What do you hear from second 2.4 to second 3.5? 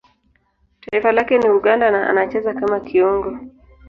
kama kiungo.